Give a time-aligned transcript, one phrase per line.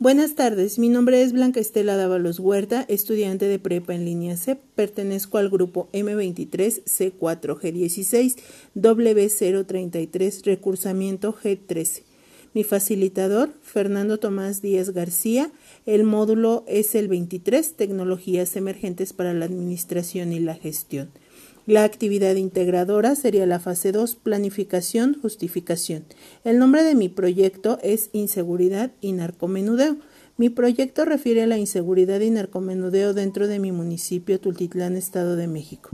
[0.00, 4.54] Buenas tardes, mi nombre es Blanca Estela Dávalos Huerta, estudiante de prepa en línea C.
[4.76, 8.36] Pertenezco al grupo M23 C4G16
[8.76, 12.04] W033 Recursamiento G13.
[12.54, 15.50] Mi facilitador, Fernando Tomás Díaz García.
[15.84, 21.10] El módulo es el 23, Tecnologías Emergentes para la Administración y la Gestión.
[21.68, 26.04] La actividad integradora sería la fase 2, planificación, justificación.
[26.42, 29.98] El nombre de mi proyecto es Inseguridad y Narcomenudeo.
[30.38, 35.46] Mi proyecto refiere a la inseguridad y narcomenudeo dentro de mi municipio Tultitlán, Estado de
[35.46, 35.90] México.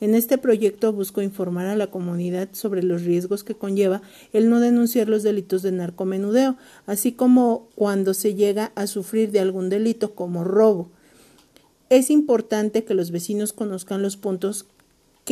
[0.00, 4.02] En este proyecto busco informar a la comunidad sobre los riesgos que conlleva
[4.32, 9.38] el no denunciar los delitos de narcomenudeo, así como cuando se llega a sufrir de
[9.38, 10.90] algún delito como robo.
[11.90, 14.66] Es importante que los vecinos conozcan los puntos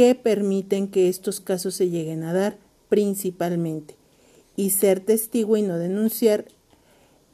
[0.01, 2.57] que permiten que estos casos se lleguen a dar
[2.89, 3.97] principalmente.
[4.57, 6.47] Y ser testigo y no denunciar.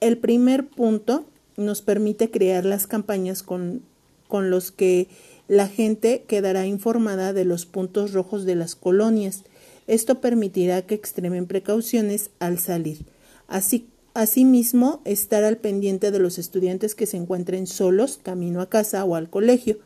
[0.00, 3.82] El primer punto nos permite crear las campañas con,
[4.26, 5.06] con los que
[5.46, 9.44] la gente quedará informada de los puntos rojos de las colonias.
[9.86, 13.04] Esto permitirá que extremen precauciones al salir.
[13.46, 19.04] Así, asimismo, estar al pendiente de los estudiantes que se encuentren solos camino a casa
[19.04, 19.78] o al colegio.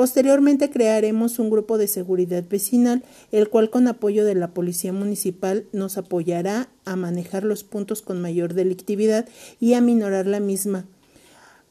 [0.00, 5.66] Posteriormente crearemos un grupo de seguridad vecinal, el cual con apoyo de la Policía Municipal
[5.72, 9.28] nos apoyará a manejar los puntos con mayor delictividad
[9.60, 10.86] y a minorar la misma.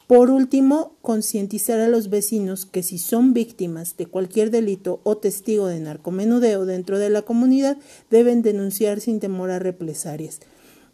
[0.06, 5.66] Por último, concientizar a los vecinos que si son víctimas de cualquier delito o testigo
[5.66, 7.78] de narcomenudeo dentro de la comunidad,
[8.12, 10.38] deben denunciar sin temor a represalias.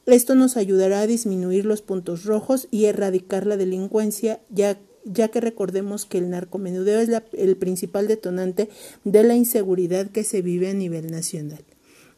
[0.07, 5.41] Esto nos ayudará a disminuir los puntos rojos y erradicar la delincuencia, ya ya que
[5.41, 8.69] recordemos que el narcomenudeo es el principal detonante
[9.05, 11.65] de la inseguridad que se vive a nivel nacional.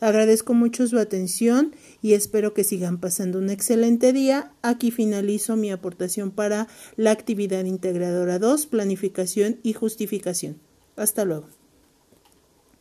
[0.01, 4.53] Agradezco mucho su atención y espero que sigan pasando un excelente día.
[4.63, 10.59] Aquí finalizo mi aportación para la actividad integradora 2, planificación y justificación.
[10.97, 11.49] Hasta luego.